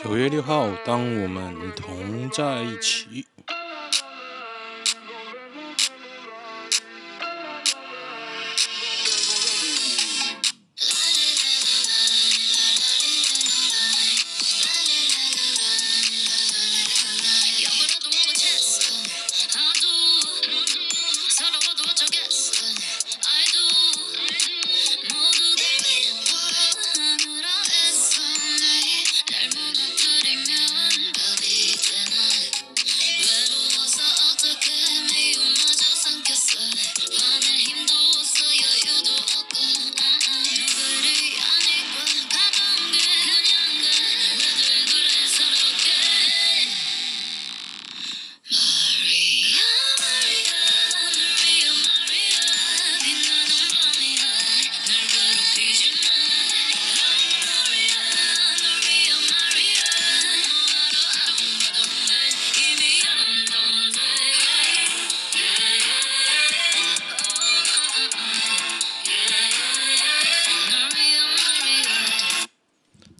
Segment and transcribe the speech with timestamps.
[0.00, 3.26] 九月六号，当我们同在一起。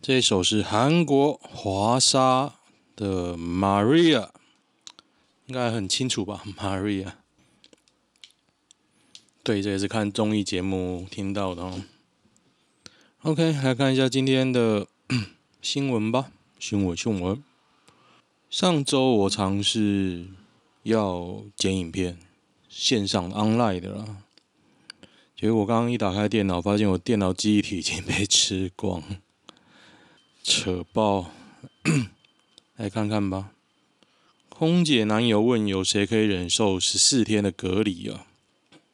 [0.09, 2.55] 这首是韩国华莎
[2.97, 4.31] 的 Maria，
[5.45, 7.13] 应该很清楚吧？Maria，
[9.43, 11.83] 对，这也是看综艺节目听到的哦。
[13.21, 14.87] OK，来看一下今天的
[15.61, 16.31] 新闻吧。
[16.59, 17.45] 新闻，新闻。
[18.49, 20.29] 上周我尝试
[20.85, 22.17] 要剪影片，
[22.71, 24.23] 线上 online 的啦，
[25.37, 29.03] 结果我刚刚一打开电脑，发现我电脑记忆体已经被吃光。
[30.51, 31.31] 扯爆，
[32.77, 33.51] 来看看吧。
[34.49, 38.25] 空姐男友问有谁可以忍受十四天的隔离啊？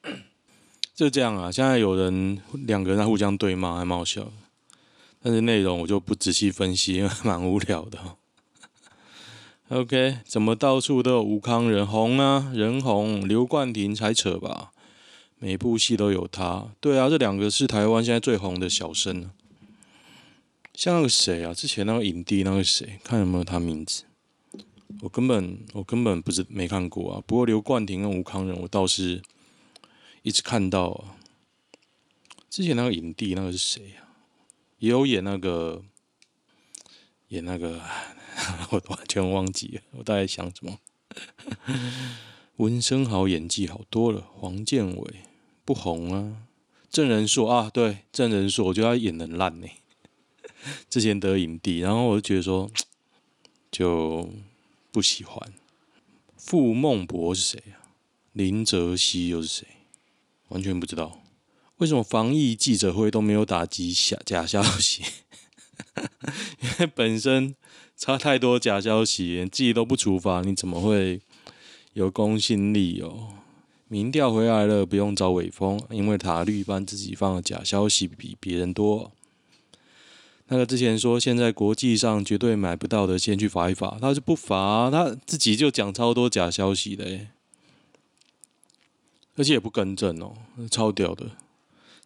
[0.96, 1.52] 就这样啊。
[1.52, 4.32] 现在有人两个人在互相对骂，还蛮好笑。
[5.22, 8.16] 但是内容我就不仔细分析，因 为蛮无聊的。
[9.70, 12.50] OK，怎么到处都有吴康人红啊？
[12.52, 14.72] 人红，刘冠廷才扯吧？
[15.38, 16.66] 每部戏都有他。
[16.80, 19.30] 对啊，这两个是台湾现在最红的小生。
[20.74, 21.54] 像那个谁啊？
[21.54, 24.02] 之前那个影帝那个谁，看有没有他名字？
[25.00, 27.22] 我根本我根本不是没看过啊。
[27.26, 29.22] 不过刘冠廷跟吴康仁，我倒是
[30.22, 31.16] 一直看到啊。
[32.50, 34.06] 之前那个影帝那个是谁啊？
[34.78, 35.82] 也有演那个
[37.28, 37.80] 演那个，
[38.70, 39.82] 我完全忘记了。
[39.92, 40.78] 我大概想什么？
[42.56, 44.26] 温昇豪演技好多了。
[44.34, 45.14] 黄建伟
[45.64, 46.46] 不红啊。
[46.90, 49.66] 郑人硕啊，对，郑人硕，我觉得他演的烂呢。
[50.88, 52.70] 之前得影帝，然后我就觉得说，
[53.70, 54.28] 就
[54.92, 55.52] 不喜欢。
[56.36, 57.88] 傅孟博是谁啊？
[58.32, 59.66] 林哲熹又是谁？
[60.48, 61.20] 完全不知道。
[61.78, 65.02] 为什么防疫记者会都没有打击假假消息？
[66.60, 67.54] 因为本身
[67.96, 71.20] 差太多假消息，自己都不处罚，你怎么会
[71.94, 73.30] 有公信力哦？
[73.88, 79.12] 民调回来了，不用找伟丰，因为塔绿班自己放的假消息比别人多。
[80.48, 87.28] 那个之前说现在国际上绝对买不到的，先去罚一罚，他就不罚，他自己就讲超多假消息的，
[89.36, 90.34] 而且也不更正哦，
[90.70, 91.30] 超屌的。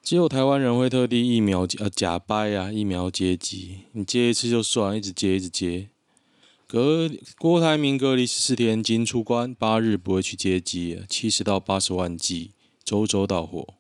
[0.01, 5.89] 只有台湾人会特地疫苗呃假掰啊，疫苗接机，你接一次就算，一直接一直接。
[6.67, 12.53] 隔郭台铭隔离十四天，经出关八日不会去接机，七十到八十万剂，
[12.85, 13.78] 周周到货。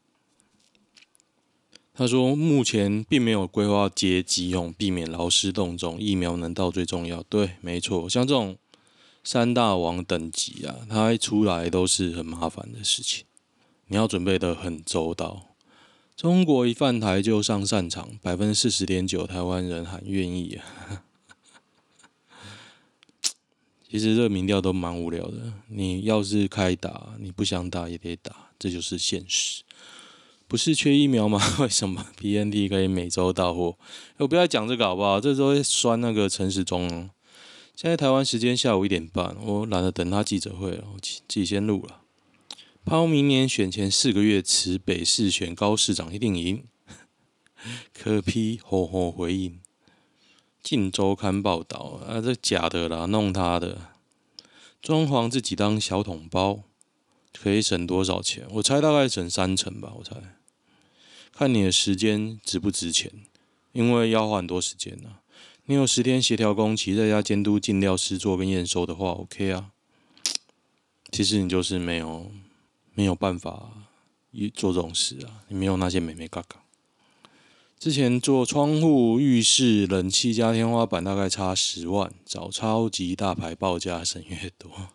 [1.99, 6.01] 他说：“目前并没有规划接机用，避免劳师动众。
[6.01, 7.25] 疫苗能到最重要。
[7.25, 8.09] 对，没错。
[8.09, 8.57] 像这种
[9.25, 13.25] 三大王等级啊，他一出来都是很麻烦的事情，
[13.89, 15.49] 你要准备得很周到。
[16.15, 21.03] 中国一犯台就上战场，百分之四十点九台湾人喊愿意啊。
[23.91, 25.53] 其实这个民调都蛮无聊的。
[25.67, 29.63] 你要是开打，你不想打也得打，这就是现实。”
[30.49, 31.39] 不是缺疫苗吗？
[31.61, 33.77] 为什么 BNT 可以每周到货？
[34.17, 35.21] 我不要讲这个好不好？
[35.21, 37.11] 这周会酸那个陈时中。
[37.77, 42.01] 现在台湾时间下午一点半，我懒得等他记者会了，我自己先录了。
[42.85, 46.65] 抛明年选前四个月辞北市选高市长一定赢。
[47.93, 49.61] 柯批吼吼回应。
[50.63, 53.93] 镜周刊报道啊，这假的啦，弄他的。
[54.81, 56.61] 装潢自己当小桶包，
[57.39, 58.47] 可以省多少钱？
[58.53, 60.17] 我猜大概省三成吧，我猜。
[61.39, 63.13] 看你的时间值不值钱，
[63.71, 65.23] 因为要花很多时间呢、啊。
[65.67, 69.71] 你有十天协调工期，在家监督进料施作跟验收的话，OK 啊。
[71.13, 72.33] 其实你就是没有
[72.93, 73.71] 没有办法
[74.53, 76.65] 做这种事啊，你没有那些美眉嘎嘎。
[77.79, 84.89] 之前做窗户、浴室、冷气加天花板，大概差十万，找超级大牌报价省越多。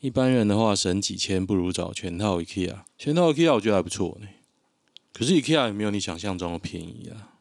[0.00, 2.76] 一般人的话省几千，不如找全套 IKEA。
[2.96, 4.28] 全套 IKEA 我觉得还不错呢，
[5.16, 7.32] 可是 IKEA 也没有你想象中的便宜啊。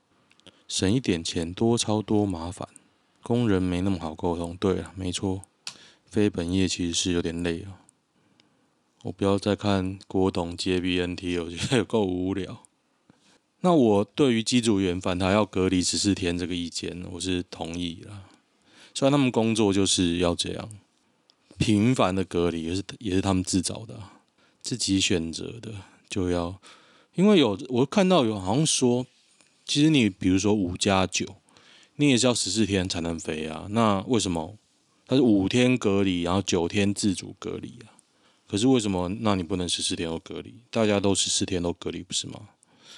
[0.66, 2.66] 省一点钱，多超多麻烦，
[3.22, 4.56] 工人没那么好沟通。
[4.56, 5.42] 对了，没错，
[6.06, 7.82] 非本业其实是有点累啊。
[9.04, 12.64] 我不要再看郭董接 BNT，我觉得有够无聊。
[13.60, 18.24] 那我对于机组员返台要隔离十四天这个意见，我是同意啦。
[18.94, 20.70] 虽然他们工作就是要这样
[21.58, 24.00] 频繁的隔离，也是也是他们自找的，
[24.62, 25.74] 自己选择的，
[26.08, 26.62] 就要。
[27.16, 29.06] 因为有我看到有好像说，
[29.66, 31.26] 其实你比如说五加九，
[31.96, 33.68] 你也是要十四天才能飞啊。
[33.70, 34.58] 那为什么
[35.08, 37.96] 他是五天隔离，然后九天自主隔离啊？
[38.48, 40.56] 可是为什么那你不能十四天都隔离？
[40.70, 42.42] 大家都十四天都隔离不是吗？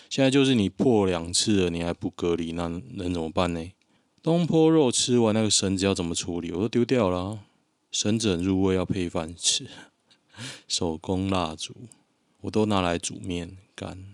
[0.09, 3.71] 现在就是你破两次了，你还不隔离，那能怎么办呢？
[4.23, 6.51] 东坡肉吃完那个绳子要怎么处理？
[6.51, 7.39] 我都丢掉了啊。
[7.91, 9.67] 绳子很入味，要配饭吃。
[10.67, 11.73] 手工蜡烛
[12.47, 14.05] 我都拿来煮面干。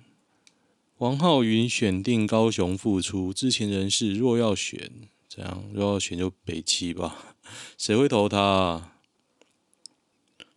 [0.97, 4.91] 王浩云选定高雄复出，知情人士若要选，
[5.29, 7.35] 这样若要选就北七吧。
[7.77, 8.93] 谁会投他啊？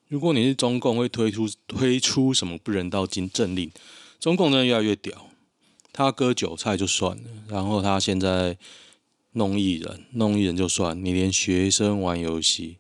[0.08, 3.70] 如果你是中共，会推出推出什么不人道禁政令？
[4.19, 5.31] 中共真的越来越屌，
[5.93, 8.56] 他割韭菜就算了，然后他现在
[9.32, 12.78] 弄艺人，弄艺人就算，你连学生玩游戏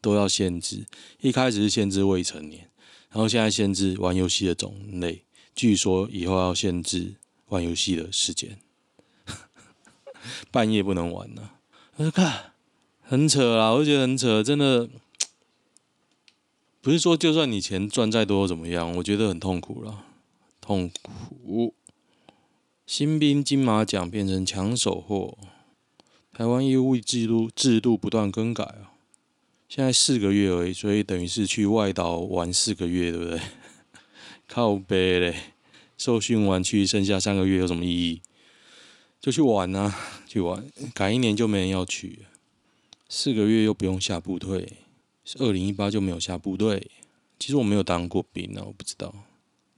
[0.00, 0.86] 都要限制。
[1.20, 2.70] 一开始是限制未成年，
[3.10, 5.24] 然后现在限制玩游戏的种类，
[5.54, 7.14] 据说以后要限制
[7.48, 8.58] 玩游戏的时间，
[10.50, 11.50] 半夜不能玩呢。
[11.96, 12.52] 我就看
[13.00, 14.88] 很扯啊，我觉得很扯，真的。
[16.82, 20.04] 不是说就算你钱赚再多怎么样，我觉得很痛苦了。
[20.60, 21.74] 痛苦，
[22.86, 25.36] 新兵金马奖变成抢手货，
[26.32, 28.94] 台湾义务制度制度不断更改啊，
[29.68, 33.40] 现在四个月而已，所以等于是去外岛玩四个月，对不对？
[34.48, 35.34] 靠背嘞，
[35.98, 38.22] 受训完去，剩下三个月有什么意义？
[39.20, 39.92] 就去玩啊，
[40.28, 40.64] 去玩，
[40.94, 42.20] 改一年就没人要去，
[43.08, 44.68] 四个月又不用下部队，
[45.40, 46.90] 二零一八就没有下部队。
[47.38, 49.12] 其实我没有当过兵啊，我不知道。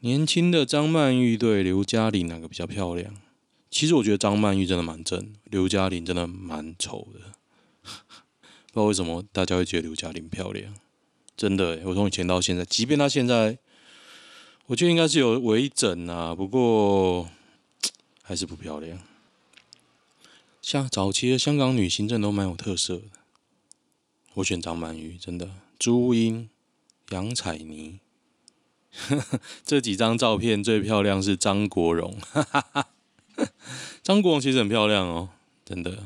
[0.00, 3.14] 年轻的张曼玉对刘嘉玲哪个比较漂亮？
[3.70, 7.38] 其实我觉得张曼玉真的蛮正，刘嘉玲真的蛮丑的。
[8.73, 10.75] 不知道为什么大家会觉得刘嘉玲漂亮？
[11.37, 13.59] 真的，我从以前到现在，即便她现在，
[14.67, 17.31] 我觉得应该是有微整啊，不过
[18.23, 18.99] 还是不漂亮。
[20.61, 23.03] 像早期的香港女星，真的都蛮有特色的。
[24.35, 25.50] 我选张曼玉，真的。
[25.79, 26.50] 朱茵、
[27.11, 28.00] 杨采妮。
[29.64, 32.19] 这几张照片最漂亮是张国荣，
[34.03, 35.29] 张国荣其实很漂亮哦，
[35.64, 36.03] 真的。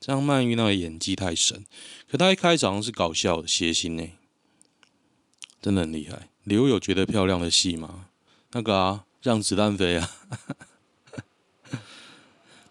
[0.00, 1.64] 张曼玉那个演技太神，
[2.08, 4.10] 可她一开场是搞笑的，谐星呢，
[5.60, 6.28] 真的很厉害。
[6.44, 8.06] 刘有觉得漂亮的戏吗？
[8.52, 10.10] 那个啊，让子弹飞啊。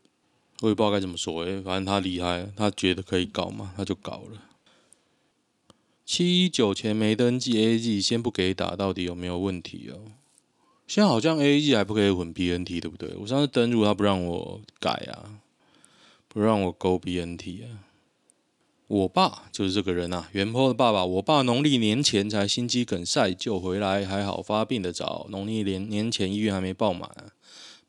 [0.61, 4.43] 我也不知道该怎么说诶，反正他厉害，他觉得可以搞嘛，他就搞了。
[6.05, 10.13] 七一九前没登记 A G，先不给打，到底有没有问题哦？
[10.87, 13.13] 现在好像 AZ 还不可以混 BNT，对不对？
[13.17, 15.41] 我上次登入他不让我改啊，
[16.29, 17.83] 不让我勾 BNT 啊。
[18.87, 21.03] 我爸就是这个人啊，元坡的爸爸。
[21.03, 25.27] 我爸农历年前才心肌梗塞救回来，还好发病的早。
[25.29, 27.11] 农历年年前医院还没爆满，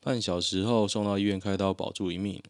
[0.01, 2.43] 半小时后送到医院开刀保住一命。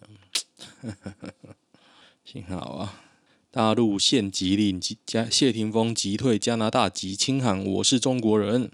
[2.26, 3.04] 幸好啊，
[3.52, 8.72] 大陆限籍令加谢霆锋击退加拿大籍，清喊我是中国人。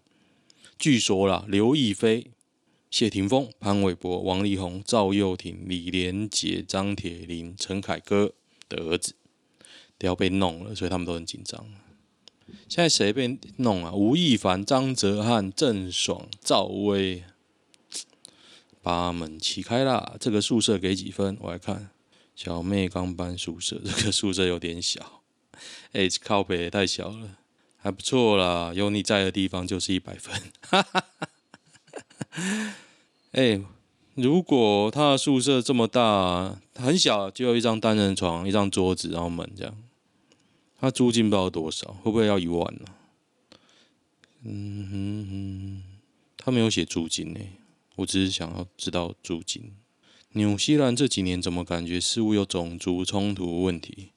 [0.78, 2.32] 据说啦，刘亦菲、
[2.92, 8.34] 谢霆锋、潘玮柏、王力宏、赵又廷、李连杰、张铁林、陈凯歌
[8.68, 9.16] 的儿子
[9.98, 11.66] 都要被弄了，所以他们都很紧张。
[12.68, 13.92] 现在谁被弄啊？
[13.94, 17.24] 吴亦凡、张哲瀚、郑爽、赵薇，
[18.82, 20.16] 把门起开啦！
[20.20, 21.38] 这个宿舍给几分？
[21.42, 21.90] 我来看，
[22.36, 25.24] 小妹刚搬宿舍，这个宿舍有点小，
[25.94, 27.38] 哎，靠北太小了。
[27.86, 30.42] 还不错啦，有你在的地方就是一百分。
[33.34, 33.62] 哎，
[34.16, 39.78] 如果他的宿舍这么大，很小，就有一张单人床、一张桌子，然后门这样，
[40.80, 42.86] 他租金不知道多少，会不会要一万呢？
[44.46, 45.84] 嗯哼哼，
[46.38, 47.40] 他没有写租金呢，
[47.98, 49.72] 我只是想要知道租金。
[50.32, 54.10] 纽西兰这几年怎么感觉似乎有种族冲突问题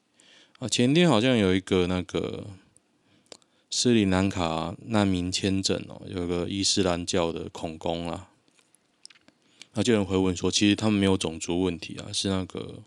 [0.59, 0.67] 啊？
[0.67, 2.47] 前天好像有一个那个。
[3.71, 8.31] 斯里兰卡难民签证哦，有个伊斯兰教的恐攻啊，
[9.75, 12.83] 那就有人回问说，其实他们没有种族问题啊，是那个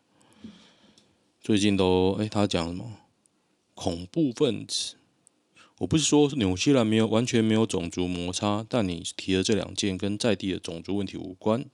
[1.40, 2.98] 最近都哎、他讲什么
[3.76, 4.96] 恐怖分子？
[5.78, 11.66] 我不是说纽西兰没有完全没有种族摩擦，但你提的这两件跟在地的种族问题无关。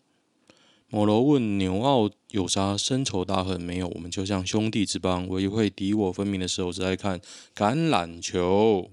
[0.89, 3.87] 某楼问纽澳有啥深仇大恨没有？
[3.87, 7.19] 我们就像兄弟之邦，唯一会敌我分明的时候是在看
[7.55, 8.91] 橄榄球。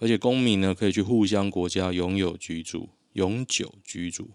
[0.00, 4.28] 而且公民呢，可以去互相国家拥有居住，永久居住。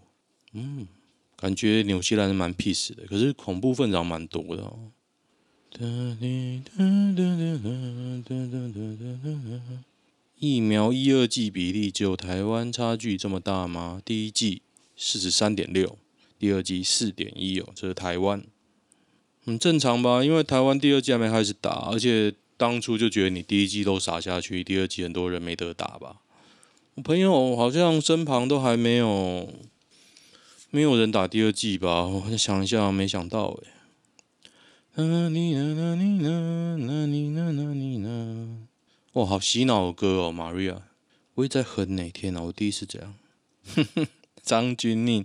[0.52, 0.88] 嗯，
[1.36, 4.90] 感觉纽西兰是蛮 peace 的，可是恐怖分子蛮多的哦。
[10.38, 14.00] 疫苗一二剂比例只有台湾差距这么大吗？
[14.04, 14.62] 第一剂
[14.96, 15.98] 四十三点六，
[16.38, 18.42] 第二剂四点一哦，这是台湾，
[19.44, 20.24] 很正常吧？
[20.24, 22.34] 因为台湾第二剂还没开始打，而且。
[22.60, 26.16] 当初就觉得你第一季都撒下去，第二季很多人没得打吧？
[26.96, 29.48] 我朋友好像身旁都还没有，
[30.68, 32.06] 没有人打第二季吧？
[32.06, 33.72] 我想一下，没想到哎。
[39.14, 40.82] 哇，好洗脑歌哦，Maria。
[41.36, 42.42] 我也在哼哪天啊？
[42.42, 43.14] 我第一次这样。
[44.44, 45.24] 张钧甯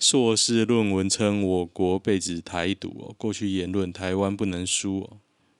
[0.00, 5.18] 硕士论文称我国被指台独哦，过去言论台湾不能输哦。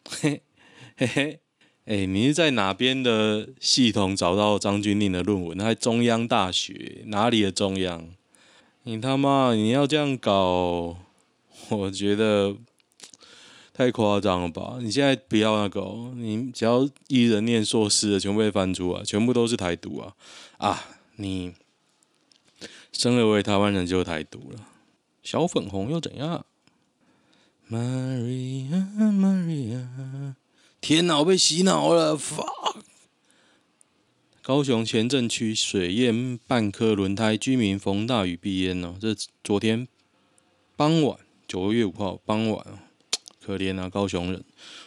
[0.09, 0.43] 嘿。
[0.97, 1.41] 嘿嘿，
[1.87, 5.57] 哎，你是在哪边的系统找到张钧甯的论文？
[5.59, 8.11] 在中央大学哪里的中央？
[8.83, 10.99] 你他妈你要这样搞，
[11.71, 12.55] 我觉得
[13.73, 14.77] 太夸张了吧？
[14.81, 15.81] 你现在不要那个、
[16.17, 20.15] 你只要一人念硕士的，全部被翻出啊，全部都是台独啊
[20.59, 20.85] 啊！
[21.17, 21.55] 你
[22.93, 24.59] 生而为台湾人就台独了，
[25.23, 26.45] 小粉红又怎样
[27.71, 29.87] ？Maria，Maria，
[30.83, 32.81] 天哪，我被洗脑了，fuck！
[34.43, 38.97] 高雄前镇区水淹半颗轮胎，居民逢大雨避淹哦。
[39.01, 39.87] 这昨天
[40.75, 42.67] 傍晚，九月五号傍晚，
[43.41, 44.43] 可怜啊，高雄人。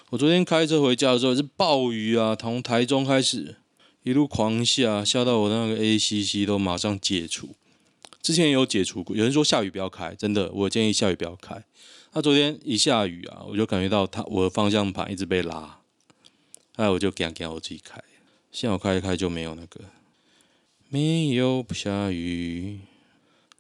[0.10, 3.56] 我昨天开车回家的时候是暴雨啊，从台中开始
[4.04, 7.56] 一路狂下，下到我那个 ACC 都马上解除。
[8.22, 11.64] 之前有解除过，有人说下雨不要开，真的，我建议下雨不要开。
[12.12, 15.80] 那昨天一下雨啊，我就感觉到它我的方向盘一直被拉，
[16.76, 18.02] 哎，我就赶紧我自己开。
[18.52, 19.82] 幸好开一开就没有那个，
[20.90, 22.80] 没有不下雨。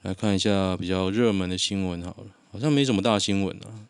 [0.01, 3.89] 来看一下比较热门的新闻好了，好像没什么大新闻啊。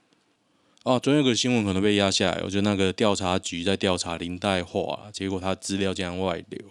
[0.84, 6.62] 哦，昨天有个新闻可能被压下来，我觉得那个调查局在调查林黛华，结果他资料竟然外流。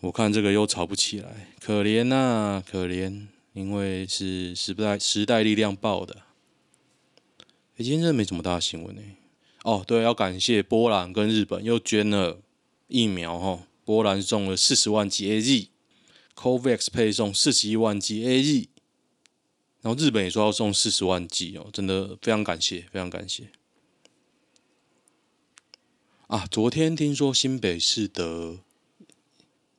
[0.00, 6.16] 我看这个又吵不起来，可怜呐、可怜，因为是时代时代力量报的。
[7.76, 9.02] 哎，今天真的没什么大新闻呢。
[9.64, 12.40] 哦，对，要感谢波兰跟日本又捐了。
[12.92, 18.66] 疫苗哈，波兰送了四十万剂 AZ，COVAX 配送四十一万剂 AZ，
[19.80, 23.52] 然后日本也说要送四十万剂哦，真的非常感谢，非常感谢。
[26.26, 28.58] 啊，昨天听说新北市得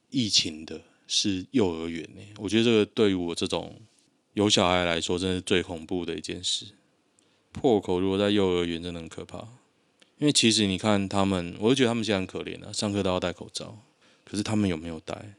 [0.10, 3.82] 疫情的是幼儿园呢，我觉得这个对于我这种
[4.36, 6.68] 有小孩来说，真的是最恐怖的一件事。
[7.52, 9.50] 破口如果在幼儿园，真的很可怕。
[10.22, 13.80] 因为其实你看他们，我就觉得他们现在很可怜啊，上课都要戴口罩，
[14.24, 15.34] 可是他们有没有戴？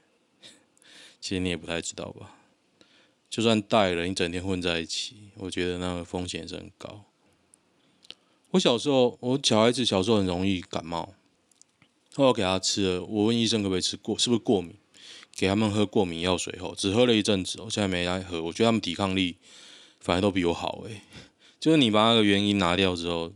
[1.20, 2.34] 其实你也不太知道吧。
[3.30, 7.04] 就算戴了，你整天混在一起，我觉得那个风险是很高。
[8.50, 11.14] 我小时候，我小孩子小时候很容易感冒，
[12.16, 14.74] 后来给他吃了，我问医生可不可以吃过，是不是过敏？
[15.36, 19.36] 给他们喝过敏药水后，只喝了一阵子，我现在没来喝，我觉得他们抵抗力
[20.00, 21.02] 反而都比我好诶。
[21.60, 23.32] 就是你把那个原因拿掉之后。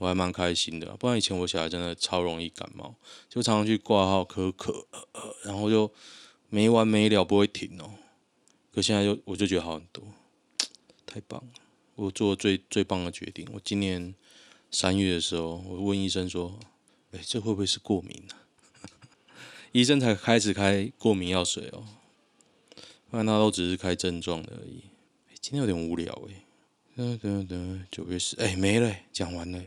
[0.00, 2.94] 我还蛮开心的，不然以前我小孩真的超容易感冒，
[3.28, 4.86] 就常常去挂号咳咳，
[5.44, 5.92] 然后就
[6.48, 7.90] 没完没了不会停哦。
[8.72, 10.02] 可现在就我就觉得好很多，
[11.04, 11.48] 太棒了！
[11.96, 13.46] 我做最最棒的决定。
[13.52, 14.14] 我今年
[14.70, 16.58] 三月的时候，我问医生说
[17.12, 18.34] ：“哎，这会不会是过敏呢？”
[19.72, 21.84] 医生才开始开过敏药水哦，
[23.10, 24.84] 不然他都只是开症状的而已。
[25.42, 26.46] 今天有点无聊哎。
[26.96, 29.62] 噔噔噔，九月十，哎，没了，讲完了。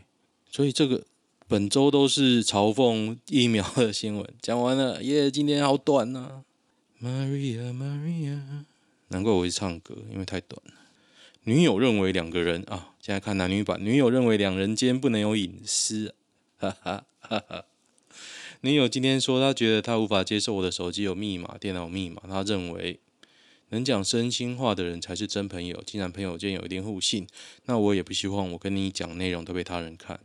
[0.54, 1.04] 所以这个
[1.48, 5.28] 本周都是嘲讽疫苗的新闻，讲完了耶！
[5.28, 6.44] 今天好短呐、啊。
[7.02, 8.64] Maria Maria，
[9.08, 10.74] 难怪我会唱歌，因为太短了。
[11.42, 13.84] 女友认为两个人啊，现在看男女版。
[13.84, 16.14] 女友认为两人间不能有隐私，
[16.56, 17.64] 哈哈哈哈。
[18.60, 22.22] 女友今天说，她觉得她无法接受我的手机有密码、电脑密码。
[22.28, 23.00] 她认为
[23.70, 25.82] 能讲真心话的人才是真朋友。
[25.84, 27.26] 既然朋友间有一定互信，
[27.64, 30.20] 那我也不希望我跟你讲内容都被他人看。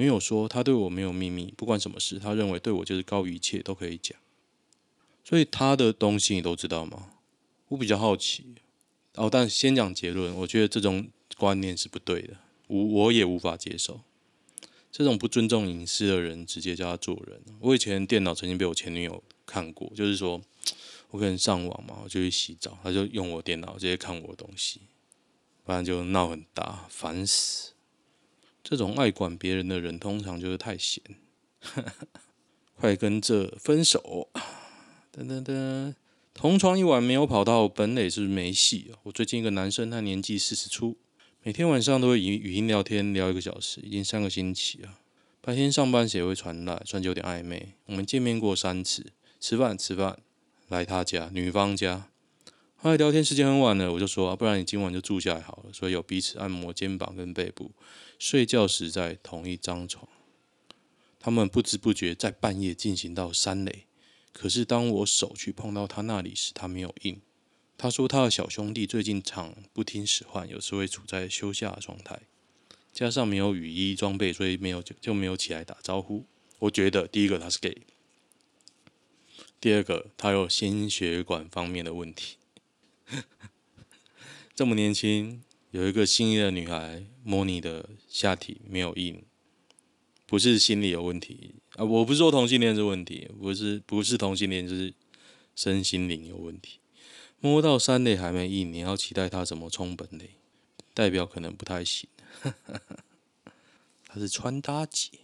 [0.00, 4.18] 女友说：“他对我没有秘密，不管什么事，他认为对我就是高于一切，都可以讲。
[5.22, 7.10] 所以他的东西你都知道吗？
[7.68, 8.46] 我比较好奇。
[9.16, 14.00] 哦，但先讲结论，我觉得这种观念是不对的，我我也无法接受。
[14.90, 17.42] 这种不尊重隐私的人，直接叫他做人。
[17.60, 20.40] 我以前电脑曾经被我前女友看过，就是说
[21.10, 24.80] 我可能上网嘛，我就去洗澡，他就用我电脑直接看我的东西，
[25.64, 27.72] 不然就闹很大，烦死。”
[28.62, 31.02] 这种爱管别人的人，通常就是太闲。
[32.74, 34.30] 快跟这分手！
[35.14, 35.94] 噔噔噔，
[36.32, 38.92] 同床一晚没有跑到本垒是是没戏？
[39.02, 40.96] 我最近一个男生，他年纪四十出，
[41.42, 44.98] 每天晚上都会语语音聊天聊一个小时，已经三个星期了。
[45.42, 47.74] 白天上班时也会传来，算是有点暧昧。
[47.86, 50.18] 我们见面过三次，吃饭吃饭，
[50.68, 52.08] 来他家女方家。
[52.82, 55.70] 后来聊天时间很晚了，我就说，不然你今晚就住下来好了。
[55.70, 57.72] 所以有彼此按摩肩膀跟背部。
[58.18, 60.08] 睡觉时在同一张床，
[61.18, 63.84] 他们不知不觉在半夜进行到三垒。
[64.32, 67.20] 可是当我手去碰到他那里时，他没有应。
[67.76, 72.20] 他说他的小兄弟最近常不听使唤，有时会处在休假状态，
[72.94, 76.24] 加上没有雨衣装备，所以没有就就没有起来打招呼。
[76.60, 77.82] 我觉得第一个他是 gay，
[79.60, 82.36] 第二个他有心血管方面的问题，
[84.54, 85.42] 这么年轻。
[85.72, 89.22] 有一个心仪的女孩摸你的下体没有硬，
[90.26, 91.84] 不是心理有问题啊！
[91.84, 94.92] 我不是说同性恋是问题，不是不是同性恋就是
[95.54, 96.80] 身心灵有问题。
[97.38, 100.30] 摸到三垒还没硬，你要期待他怎么冲本垒，
[100.92, 102.08] 代表可能不太行。
[104.08, 105.20] 他是穿搭姐，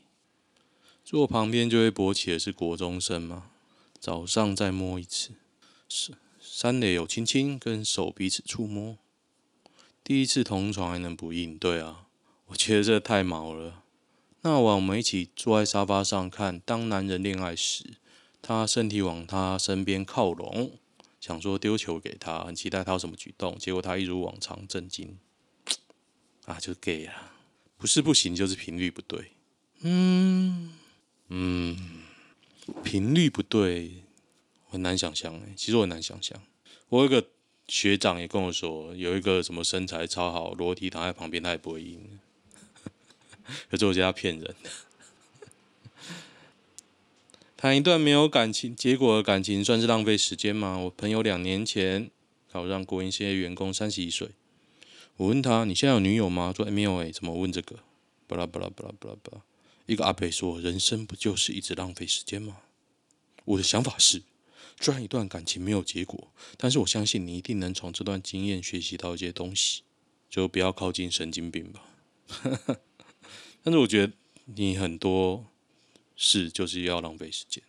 [1.05, 3.51] 坐旁边就会勃起的是国中生吗？
[3.99, 5.33] 早上再摸一次，
[5.89, 6.13] 是
[6.49, 8.97] 三垒有亲亲，跟手彼此触摸。
[10.03, 11.59] 第一次同床还能不应？
[11.59, 12.07] 对啊，
[12.47, 13.83] 我觉得这太毛了。
[14.43, 17.85] 那晚我们一起坐在沙发上看《当男人恋爱时》，
[18.41, 20.79] 他身体往他身边靠拢，
[21.21, 25.19] 想说丢球给他，很期待他有什么举动，结果他一如往常震惊。
[26.45, 27.35] 啊，就 gay 啊，
[27.77, 29.33] 不是不行，就是频率不对。
[29.81, 30.73] 嗯
[31.29, 31.77] 嗯，
[32.85, 34.05] 频率不对，
[34.69, 35.53] 很难想象哎。
[35.57, 36.41] 其实我很难想象。
[36.89, 37.27] 我有一个
[37.69, 42.19] 学长也跟我说，有一个什么身材超好，裸体躺在旁边，他也不会硬。
[43.71, 44.55] 可是我觉得他骗人。
[47.57, 50.77] 谈一段没有感情结果的感情，算是浪费时间吗？
[50.79, 52.11] 我朋友两年前
[52.53, 54.29] 考上国营事业员工，三十一岁。
[55.17, 57.79] 我问他：“你现在有女友吗？”说：“没有。”哎，怎么问这个？
[58.27, 59.43] 巴拉巴拉巴拉巴拉巴拉。
[59.87, 62.59] 一个阿伯说：“人生不就是一直浪费时间吗？”
[63.47, 64.23] 我的想法是，
[64.81, 69.83] 虽然一段感情没有结果，但是我相信你一定能从这段经验学习到一些东西，
[70.29, 71.83] 就不要靠近神经病吧。
[73.63, 74.13] 但是我觉得
[74.45, 75.47] 你很多
[76.15, 77.63] 事就是要浪费时间。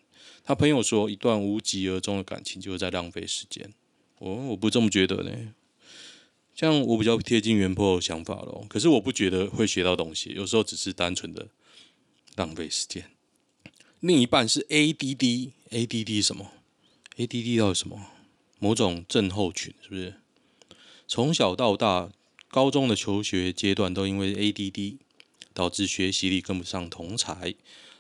[0.43, 3.74] 他朋友说，一段无疾而终的感情就是在浪费时间。
[4.20, 5.54] 我我不这么觉得呢。
[6.54, 11.50] 像我比较贴近原 po 的想法咯，可是我不觉得会学到东西，有时候只是单纯的
[12.36, 13.12] 浪费时间。
[14.00, 16.52] 另一半是 ADD，ADD 什么
[17.18, 18.00] ？ADD 到什么？
[18.60, 20.16] 某种症候群是不是？
[21.08, 22.12] 从小到大，
[22.48, 24.98] 高中的求学阶段都因为 ADD
[25.54, 27.56] 导致学习力跟不上同侪，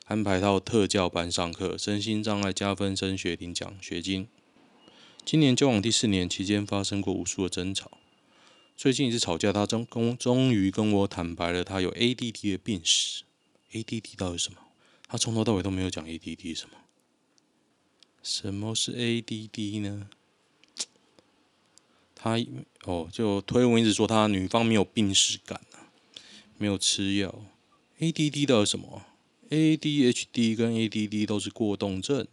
[0.05, 4.27] 安排到特教班上课，身心障碍加分升学领奖学金。
[5.25, 7.97] 今年交往第四年期间，发生过无数的争吵。
[8.75, 13.23] 最近一次吵架，他终终终于跟我坦白了，他有 ADD 的病史。
[13.73, 14.59] ADD 到底什么？
[15.07, 16.77] 他从头到尾都没有讲 ADD 什么。
[18.29, 20.09] 什么是 ADD 呢？
[22.13, 22.37] 他
[22.83, 25.87] 哦，就推文一直说他女方没有病史感啊，
[26.57, 27.33] 没有吃药。
[27.99, 29.03] ADD 到底什么
[29.49, 32.27] ？ADHD 跟 ADD 都是过动症。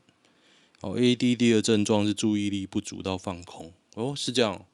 [0.80, 3.72] 哦，ADD 的症状是注意力不足到放空。
[3.94, 4.66] 哦，是这样。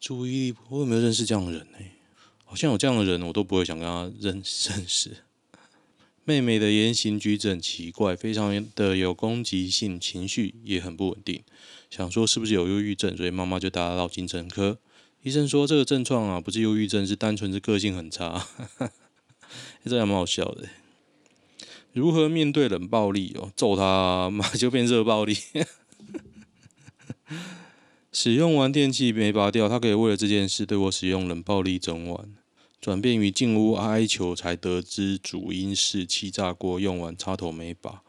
[0.00, 1.78] 注意力，我有没有认识这样的人呢？
[2.44, 5.18] 好像有这样的人，我都不会想跟他认认识。
[6.24, 11.42] 妹妹的言行举止很奇怪，非常的有攻击性，情绪也很不稳定。
[11.90, 14.78] 想说是不是有忧郁症，所以妈妈就带她到精神科。
[15.22, 18.46] 医生说这个症状啊，不是忧郁症，是单纯是个性很差。
[19.84, 20.66] 这样蛮好笑的。
[21.92, 23.32] 如何面对冷暴力？
[23.38, 25.36] 哦，揍他妈就变热暴力。
[28.10, 32.28] 使用完电器没拔掉，他可以为了这件事对我使用冷暴力整晚，
[32.84, 38.02] 转变于进屋哀求，才得知主因是气炸锅用完插头没拔。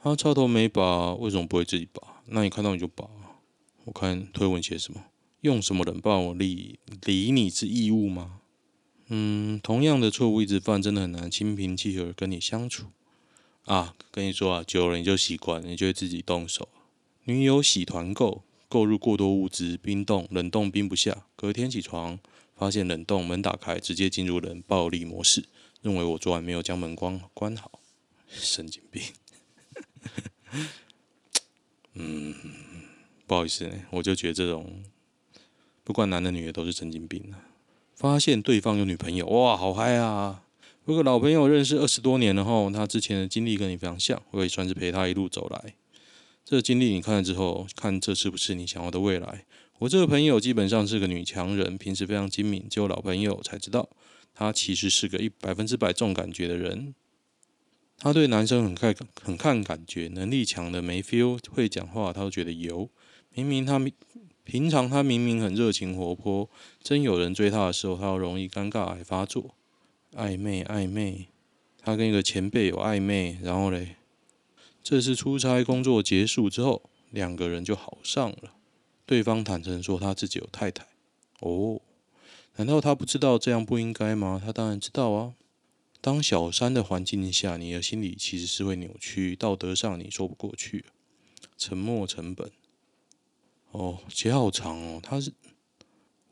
[0.00, 2.22] 他、啊、插头没拔，为什么不会自己拔？
[2.26, 3.04] 那你看到你就拔。
[3.86, 5.02] 我看推文写什么？
[5.40, 6.78] 用什么冷暴力？
[7.04, 8.38] 理你之义务吗？
[9.08, 12.86] 嗯，同样的错误一直犯，真的很难心平气和跟你相处
[13.64, 13.96] 啊。
[14.12, 16.68] 跟你说啊，久了你就习惯，你就会自己动手。
[17.24, 18.44] 女友喜团购。
[18.68, 21.24] 购入过多物资，冰冻冷冻冰不下。
[21.34, 22.20] 隔天起床，
[22.60, 25.46] 发现冷冻门打开，直接进入冷暴力模式，
[25.80, 27.80] 认为我昨晚没有将门关关好，
[28.28, 29.02] 神经病。
[31.94, 32.34] 嗯，
[33.26, 34.82] 不好意思，我就觉得这种
[35.82, 37.32] 不管男的女的都是神经病。
[37.94, 40.42] 发现对方有女朋友，哇，好嗨啊！
[40.84, 45.74] 有个老朋友认识二十多年了后，他之前的经历跟你非常像，我也算是陪他一路走来。
[46.44, 49.44] 这经历你看了之后，看这是不是你想要的未来？
[49.78, 53.88] 我这个朋友基本上是个女强人，平时非常精明，只有老朋友才知道，
[54.34, 56.94] 她其实是个一百分之百重感觉的人。
[57.96, 62.90] 她对男生很看很看感觉，能力强的没 feel，会讲话她都觉得油。
[63.32, 63.80] 明明她
[64.42, 66.50] 平常她明明很热情活泼，
[66.82, 69.54] 真有人追她的时候，她容易尴尬还发作。
[70.14, 71.28] 暧昧暧昧，
[71.80, 73.96] 她跟一个前辈有暧昧，然后嘞。
[74.82, 78.54] 这次出差工作结束之后，两个人就好上了。
[79.06, 80.86] 对方坦诚说他自己有太太。
[81.40, 81.80] 哦，
[82.56, 84.40] 难道他不知道这样不应该吗？
[84.44, 85.34] 他当然知道啊。
[86.00, 90.86] 当小三的环境下，你的心理其实是会扭曲，道德上你说不过去。
[91.58, 92.50] 沉没成本。
[93.72, 95.00] 哦，写好长哦。
[95.02, 95.32] 他是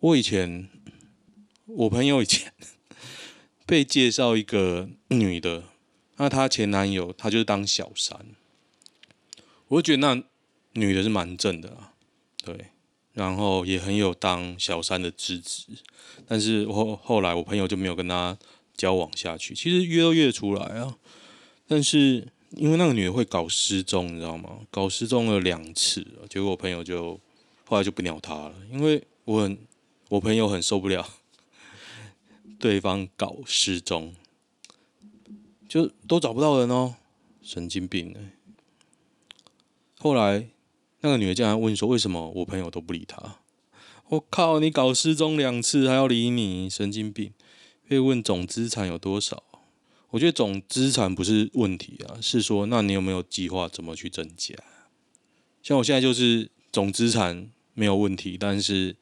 [0.00, 0.68] 我以前，
[1.66, 2.52] 我朋友以前
[3.66, 5.64] 被介绍一个女的。
[6.20, 8.26] 那她前男友，他就是当小三，
[9.68, 10.22] 我觉得那
[10.72, 11.92] 女的是蛮正的啊，
[12.44, 12.68] 对，
[13.12, 15.66] 然后也很有当小三的资质，
[16.26, 18.38] 但是后后来我朋友就没有跟他
[18.76, 19.54] 交往下去。
[19.54, 20.96] 其实约都约出来啊，
[21.66, 24.60] 但是因为那个女的会搞失踪，你知道吗？
[24.70, 27.20] 搞失踪了两次，结果我朋友就
[27.66, 29.58] 后来就不鸟她了，因为我很
[30.08, 31.06] 我朋友很受不了
[32.58, 34.14] 对方搞失踪，
[35.68, 36.94] 就都找不到人哦，
[37.42, 38.20] 神经病呢。
[39.98, 40.48] 后来
[41.00, 43.40] 那个女的竟然问说：“为什么我朋友都不理她？”
[44.10, 44.58] 我靠！
[44.58, 47.32] 你搞失踪两次还要理你，神经病！
[47.86, 49.42] 被问总资产有多少？
[50.10, 54.54] 我觉得总资产不是问题啊，是说那你有没有计划怎么去增加？
[55.62, 58.96] 像我现在就是总资产没有问题，但是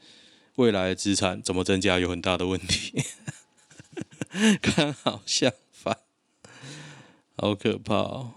[0.57, 3.01] 未来资产怎么增加有很大的问题，
[4.61, 5.99] 刚好相反，
[7.37, 8.35] 好可怕哦！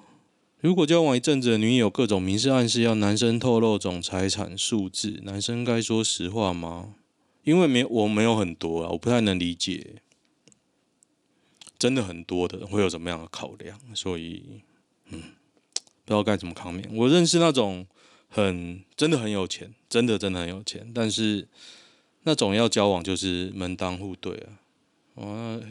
[0.61, 6.95] 如果交往一阵子的女友各种明示暗示要男生透露总财产数字，男生该说实话吗？
[7.45, 10.01] 因为没我没有很多啊，我不太能理解，
[11.77, 14.61] 真的很多的会有怎么样的考量，所以
[15.05, 15.21] 嗯，
[16.03, 16.93] 不知道该怎么抗辩。
[16.93, 17.87] 我认识那种
[18.27, 21.47] 很真的很有钱，真的真的很有钱，但是
[22.23, 24.59] 那种要交往就是门当户对啊。
[25.15, 25.61] 哦，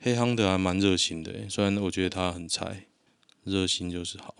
[0.00, 2.84] 黑夯的还蛮热心的，虽然我觉得他很菜。
[3.44, 4.34] 热心就是好，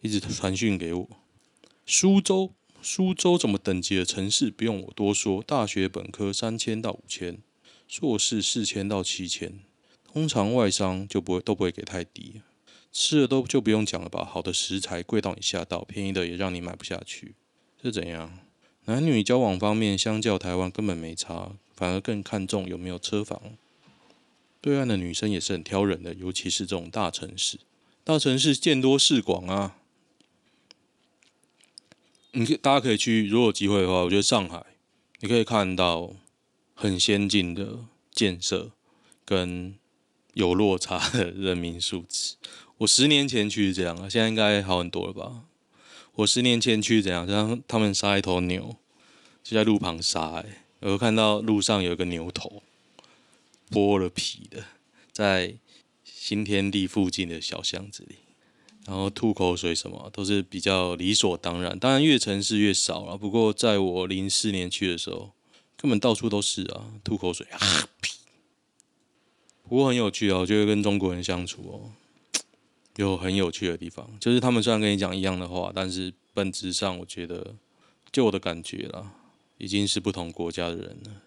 [0.00, 1.08] 一直传讯给我。
[1.84, 7.38] 苏州，苏州怎么等级的城市不用我多说，大学本科三千到五千，
[7.86, 9.60] 硕士四千到七千，
[10.04, 12.42] 通常外商就不会都不会给太低。
[12.92, 17.34] 吃的都就不用讲了吧，好的食材贵到你吓到，便宜的也让你买不下去，
[17.82, 18.38] 是怎样？
[18.86, 23.58] 男女交往方面，相较台湾根本没差，反而更看重有没有车房。
[24.62, 27.58] 对岸的女生也是很挑人的，尤其是这种大城市。
[28.06, 29.78] 大城市见多识广啊，
[32.30, 34.64] 你大家可以去，如果有机会的话，我觉得上海
[35.18, 36.12] 你可以看到
[36.72, 37.80] 很先进的
[38.12, 38.70] 建设
[39.24, 39.74] 跟
[40.34, 42.36] 有落差的人民素质。
[42.78, 45.42] 我十年前去是这样啊，现在应该好很多了吧？
[46.14, 47.26] 我十年前去是怎样？
[47.26, 48.76] 像他们杀一头牛，
[49.42, 52.62] 就在路旁杀，哎，我看到路上有一个牛头
[53.68, 54.64] 剥了皮的，
[55.10, 55.56] 在。
[56.26, 58.16] 新天地附近的小巷子里，
[58.84, 61.78] 然后吐口水什么都是比较理所当然。
[61.78, 65.30] 当然越城市越少了，不过在我零四年去的时候，
[65.76, 67.60] 根本到处都是啊，吐口水啊
[68.00, 68.16] 屁。
[69.68, 71.92] 不过很有趣哦，我觉得跟中国人相处哦，
[72.96, 77.54] 有很有趣的地方，就是他们虽然跟你讲一样的话，但是本质上我觉得，
[78.10, 79.12] 就我的感觉啦，
[79.58, 81.22] 已经是不同国家的人了。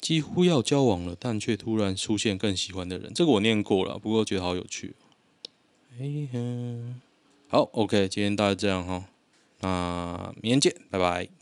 [0.00, 3.12] 几乎要交往了，但却突然出现更喜欢的人。
[3.14, 4.94] 这个我念过了，不过觉得好有趣。
[5.98, 6.94] 哎呀，
[7.48, 9.04] 好，OK，今天大概这样哈，
[9.60, 11.39] 那明天见，拜拜。